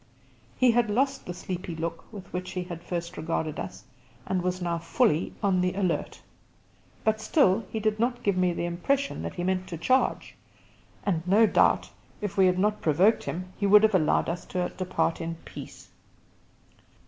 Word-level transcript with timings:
He 0.57 0.71
had 0.71 0.89
lost 0.89 1.27
the 1.27 1.33
sleepy 1.35 1.75
look 1.75 2.11
with 2.11 2.25
which 2.33 2.53
he 2.53 2.63
had 2.63 2.79
at 2.79 2.83
first 2.83 3.17
regarded 3.17 3.59
us, 3.59 3.83
and 4.25 4.41
was 4.41 4.59
now 4.59 4.79
fully 4.79 5.31
on 5.43 5.61
the 5.61 5.75
alert; 5.75 6.23
but 7.03 7.21
still 7.21 7.63
he 7.71 7.79
did 7.79 7.99
not 7.99 8.23
give 8.23 8.35
me 8.35 8.51
the 8.51 8.65
impression 8.65 9.21
that 9.21 9.35
he 9.35 9.43
meant 9.43 9.67
to 9.67 9.77
charge, 9.77 10.33
and 11.05 11.21
no 11.27 11.45
doubt 11.45 11.91
if 12.19 12.35
we 12.35 12.47
had 12.47 12.57
not 12.57 12.81
provoked 12.81 13.25
him, 13.25 13.53
he 13.59 13.67
would 13.67 13.83
have 13.83 13.93
allowed 13.93 14.27
us 14.27 14.43
to 14.47 14.69
depart 14.69 15.21
in 15.21 15.35
peace. 15.45 15.89